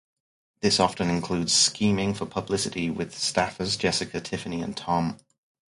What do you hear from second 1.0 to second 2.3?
includes scheming for